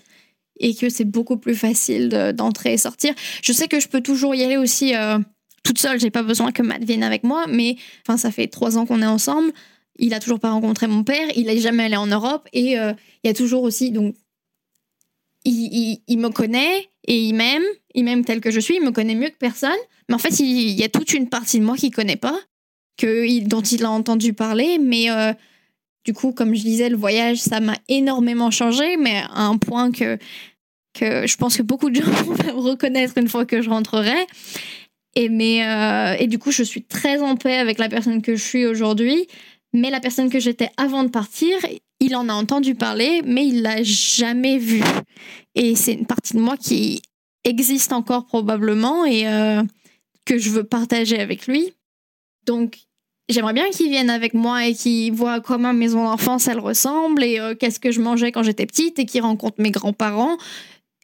[0.59, 3.13] et que c'est beaucoup plus facile d'entrer et sortir.
[3.41, 5.17] Je sais que je peux toujours y aller aussi euh,
[5.65, 8.77] toute seule, j'ai pas besoin que Matt vienne avec moi, mais enfin ça fait trois
[8.77, 9.51] ans qu'on est ensemble.
[9.97, 12.93] Il a toujours pas rencontré mon père, il est jamais allé en Europe et euh,
[13.23, 14.15] il y a toujours aussi donc
[15.43, 18.91] il, il, me connaît et il m'aime, il m'aime tel que je suis, il me
[18.91, 19.71] connaît mieux que personne,
[20.07, 22.39] mais en fait il, y a toute une partie de moi qu'il connaît pas,
[22.97, 25.33] que dont il a entendu parler, mais euh,
[26.05, 29.91] du coup, comme je disais, le voyage, ça m'a énormément changé, mais à un point
[29.91, 30.17] que,
[30.93, 34.27] que je pense que beaucoup de gens vont me reconnaître une fois que je rentrerai.
[35.15, 38.35] Et, mais, euh, et du coup, je suis très en paix avec la personne que
[38.35, 39.27] je suis aujourd'hui.
[39.73, 41.57] Mais la personne que j'étais avant de partir,
[41.99, 44.81] il en a entendu parler, mais il l'a jamais vu.
[45.55, 47.01] Et c'est une partie de moi qui
[47.43, 49.63] existe encore probablement et euh,
[50.25, 51.73] que je veux partager avec lui.
[52.45, 52.85] Donc,
[53.27, 57.23] J'aimerais bien qu'ils viennent avec moi et qu'ils voient comment ma maison d'enfance elle ressemble
[57.23, 60.37] et euh, qu'est-ce que je mangeais quand j'étais petite et qu'ils rencontrent mes grands-parents.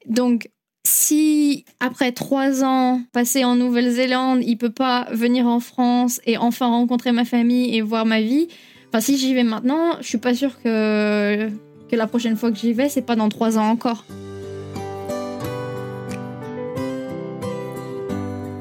[0.06, 0.48] Donc,
[0.84, 6.68] si après trois ans passés en Nouvelle-Zélande, il peut pas venir en France et enfin
[6.68, 8.48] rencontrer ma famille et voir ma vie,
[8.90, 11.50] enfin si j'y vais maintenant, je suis pas sûre que
[11.90, 14.06] que la prochaine fois que j'y vais, c'est pas dans trois ans encore.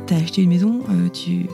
[0.06, 1.46] T'as acheté une maison, euh, tu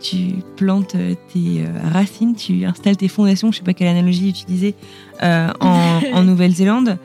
[0.00, 0.96] tu plantes
[1.32, 4.74] tes euh, racines, tu installes tes fondations, je sais pas quelle analogie utiliser,
[5.22, 6.98] euh, en, Nouvelle-Zélande,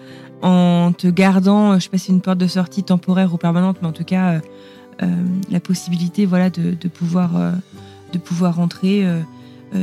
[0.44, 3.88] en te gardant, je sais pas si une porte de sortie temporaire ou permanente, mais
[3.88, 4.42] en tout cas
[5.50, 7.32] la possibilité, voilà, de, pouvoir
[8.14, 9.06] de rentrer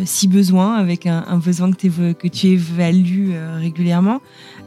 [0.05, 4.21] si besoin, avec un, besoin que, que, tu évalues régulièrement.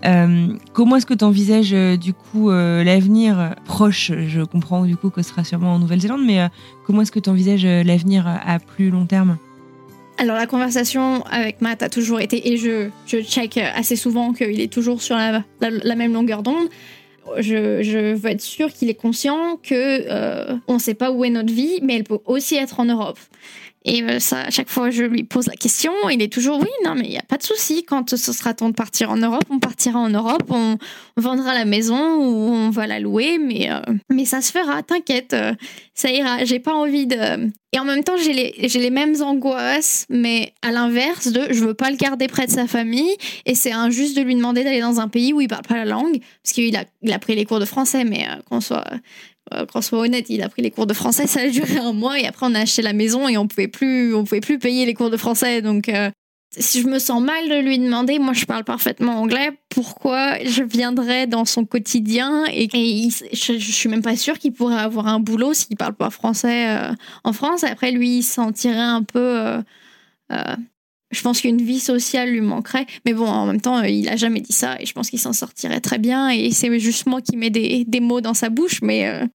[0.06, 4.12] Euh, comment est-ce que tu envisages euh, du coup euh, l'avenir proche?
[4.28, 6.48] Je comprends du coup que ce sera sûrement en Nouvelle-Zélande, mais
[6.86, 9.38] comment est-ce que tu envisages l'avenir à plus long terme?
[10.18, 14.62] Alors la conversation avec Matt a toujours été, et je, je check assez souvent qu'il
[14.62, 15.44] est toujours sur la,
[15.96, 16.70] même longueur d'onde.
[17.38, 21.30] Je, je, veux être sûr qu'il est conscient que on ne sait pas où est
[21.30, 23.20] notre vie, mais elle peut aussi être en Europe.
[23.86, 25.92] Et euh, ça, à chaque fois, je lui pose la question.
[26.10, 27.84] Il est toujours oui, non, mais il n'y a pas de souci.
[27.84, 30.44] Quand ce sera temps de partir en Europe, on partira en Europe.
[30.50, 30.78] On
[31.18, 33.38] vendra la maison ou on va la louer.
[33.40, 35.34] Mais, euh, mais ça se fera, t'inquiète.
[35.34, 35.54] Euh,
[35.94, 36.46] ça ira.
[36.46, 37.52] J'ai pas envie de.
[37.76, 41.74] Et en même temps, j'ai les, les mêmes angoisses, mais à l'inverse de je veux
[41.74, 43.16] pas le garder près de sa famille.
[43.46, 45.86] Et c'est injuste de lui demander d'aller dans un pays où il parle pas la
[45.86, 46.20] langue.
[46.44, 48.86] Parce qu'il a, il a pris les cours de français, mais qu'on soit
[49.72, 52.20] qu'on soit honnête, il a pris les cours de français, ça a duré un mois
[52.20, 54.86] et après on a acheté la maison et on pouvait plus, on pouvait plus payer
[54.86, 55.62] les cours de français.
[55.62, 56.10] Donc, euh,
[56.58, 60.64] si je me sens mal de lui demander, moi je parle parfaitement anglais, pourquoi je
[60.64, 65.20] viendrais dans son quotidien et, je, je, suis même pas sûre qu'il pourrait avoir un
[65.20, 67.64] boulot s'il parle pas français euh, en France.
[67.64, 69.62] Après, lui, il s'en tirait un peu.
[71.14, 72.86] Je pense qu'une vie sociale lui manquerait.
[73.06, 75.34] Mais bon, en même temps, il a jamais dit ça et je pense qu'il s'en
[75.34, 76.30] sortirait très bien.
[76.30, 78.82] Et c'est juste moi qui mets des, des, mots dans sa bouche.
[78.82, 79.28] Mais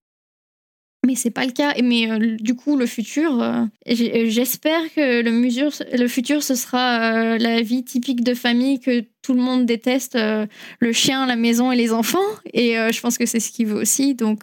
[1.07, 1.75] mais c'est pas le cas.
[1.83, 7.15] Mais euh, du coup, le futur, euh, j'espère que le, mesure, le futur, ce sera
[7.15, 11.71] euh, la vie typique de famille que tout le monde déteste, le chien, la maison
[11.71, 12.19] et les enfants.
[12.53, 14.15] Et je pense que c'est ce qu'il veut aussi.
[14.15, 14.41] Donc,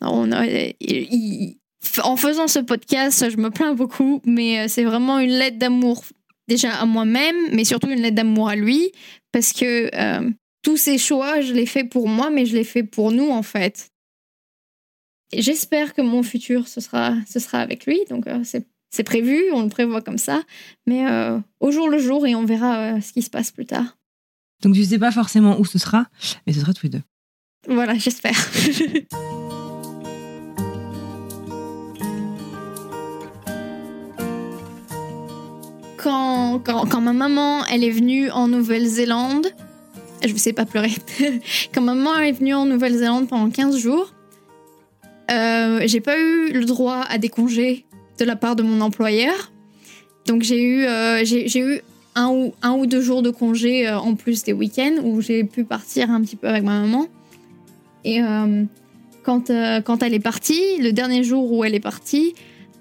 [0.00, 0.44] on a,
[2.04, 6.04] en faisant ce podcast, je me plains beaucoup, mais c'est vraiment une lettre d'amour
[6.50, 8.92] déjà à moi-même, mais surtout une lettre d'amour à lui,
[9.32, 9.90] parce que
[10.62, 13.42] tous ces choix, je les fais pour moi, mais je les fais pour nous en
[13.42, 13.90] fait.
[15.32, 18.00] J'espère que mon futur, ce sera, ce sera avec lui.
[18.10, 20.42] Donc, euh, c'est prévu, on le prévoit comme ça.
[20.86, 23.66] Mais euh, au jour le jour, et on verra euh, ce qui se passe plus
[23.66, 23.96] tard.
[24.62, 26.06] Donc, tu sais pas forcément où ce sera,
[26.46, 27.02] mais ce sera tous les deux.
[27.68, 28.36] Voilà, j'espère.
[36.02, 39.48] quand, ma maman, elle est venue en Nouvelle-Zélande,
[40.22, 40.92] je ne sais pas pleurer.
[41.74, 44.12] quand ma maman est venue en Nouvelle-Zélande pendant 15 jours,
[45.30, 47.84] euh, j'ai pas eu le droit à des congés
[48.18, 49.52] de la part de mon employeur.
[50.26, 51.22] Donc j'ai eu, euh,
[52.14, 56.10] un ou, deux jours de congés euh, en plus des week-ends où j'ai pu partir
[56.10, 57.06] un petit peu avec ma maman.
[58.04, 58.20] Et
[59.22, 59.52] quand,
[59.84, 62.32] quand elle est partie, le dernier jour où elle est partie,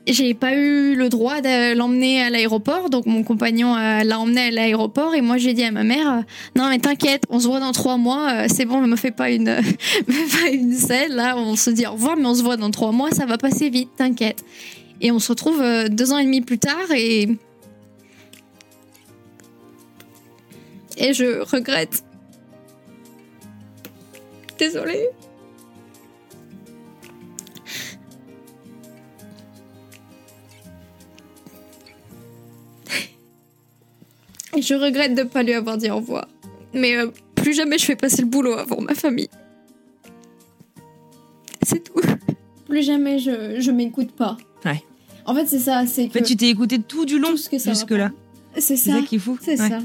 [0.08, 4.42] j'ai pas eu le droit de l'emmener à l'aéroport, donc mon compagnon euh, l'a emmené
[4.42, 6.22] à l'aéroport et moi j'ai dit à ma mère euh,
[6.56, 9.12] non mais t'inquiète, on se voit dans trois mois, euh, c'est bon, ne me fais
[9.12, 9.46] pas une,
[10.08, 12.72] me pas une scène là, on se dit au revoir mais on se voit dans
[12.72, 14.44] trois mois, ça va passer vite, t'inquiète.
[15.02, 17.30] Et on se retrouve deux ans et demi plus tard et
[20.98, 22.04] et je regrette.
[24.58, 25.10] Désolée.
[34.58, 36.28] Je regrette de ne pas lui avoir dit au revoir.
[36.74, 39.30] Mais euh, plus jamais je fais passer le boulot avant ma famille.
[41.62, 42.02] C'est tout.
[42.68, 44.38] Plus jamais je, je m'écoute pas.
[44.66, 44.84] Ouais.
[45.26, 45.86] En fait, c'est ça.
[45.86, 47.60] C'est En fait, tu t'es écouté tout du long jusque-là.
[47.60, 48.12] C'est ça.
[48.58, 49.38] C'est ça qui est fou.
[49.42, 49.80] C'est ça.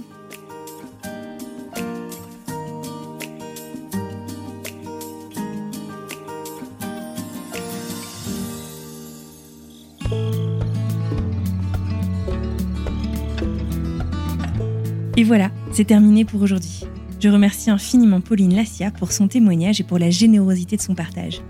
[15.17, 16.81] Et voilà, c'est terminé pour aujourd'hui.
[17.21, 21.41] Je remercie infiniment Pauline Lassia pour son témoignage et pour la générosité de son partage.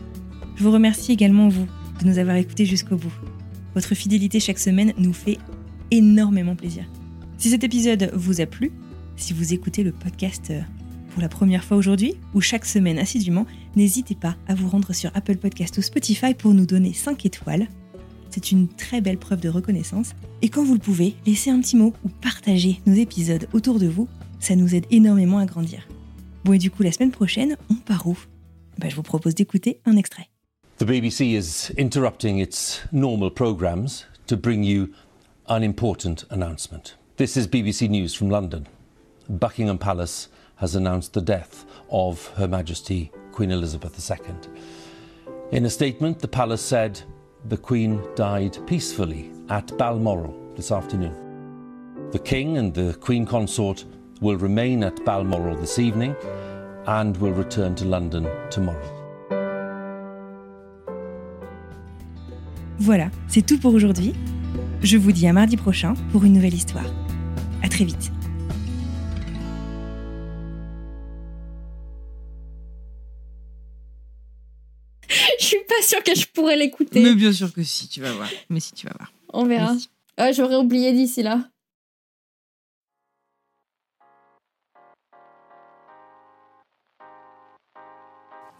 [0.55, 1.67] Je vous remercie également vous
[2.01, 3.13] de nous avoir écoutés jusqu'au bout.
[3.75, 5.39] Votre fidélité chaque semaine nous fait
[5.91, 6.85] énormément plaisir.
[7.39, 8.71] Si cet épisode vous a plu,
[9.17, 10.61] si vous écoutez le podcast euh,
[11.13, 13.47] pour la première fois aujourd'hui ou chaque semaine assidûment,
[13.77, 17.69] n'hésitez pas à vous rendre sur Apple Podcast ou Spotify pour nous donner 5 étoiles
[18.35, 20.15] c'est une très belle preuve de reconnaissance.
[20.43, 23.87] Et quand vous le pouvez, laissez un petit mot ou partagez nos épisodes autour de
[23.87, 24.09] vous.
[24.41, 25.87] Ça nous aide énormément à grandir.
[26.45, 28.19] Bon, et du coup, la semaine prochaine, on part où?
[28.79, 30.29] Ben, Je vous propose d'écouter un extrait.
[30.79, 34.89] The BBC is interrupting its normal programs to bring you
[35.47, 36.97] an important announcement.
[37.17, 38.65] This is BBC News from London.
[39.29, 44.35] Buckingham Palace has announced the death of Her Majesty Queen Elizabeth II.
[45.53, 47.01] In a statement, the palace said,
[47.49, 51.15] the Queen died peacefully at Balmoral this afternoon.
[52.11, 53.85] The King and the Queen Consort
[54.21, 56.17] will remain at Balmoral this evening
[56.87, 58.81] and will return to London tomorrow.
[62.79, 64.15] Voilà, c'est tout pour aujourd'hui.
[64.83, 66.87] Je vous dis à mardi prochain pour une nouvelle histoire.
[67.63, 68.11] À très vite.
[75.89, 77.01] sûre que je pourrais l'écouter.
[77.03, 78.29] Mais bien sûr que si, tu vas voir.
[78.49, 79.13] Mais si, tu vas voir.
[79.33, 79.75] On verra.
[80.17, 81.41] Ah, J'aurais oublié d'ici là.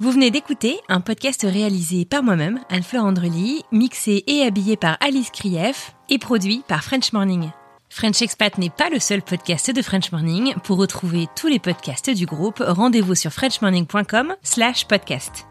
[0.01, 5.31] Vous venez d'écouter un podcast réalisé par moi-même, Anne-Fleur Andrely, mixé et habillé par Alice
[5.31, 7.51] Krief et produit par French Morning.
[7.91, 10.53] French Expat n'est pas le seul podcast de French Morning.
[10.65, 15.47] Pour retrouver tous les podcasts du groupe, rendez-vous sur frenchmorning.com slash podcast.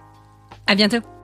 [0.67, 1.22] À bientôt!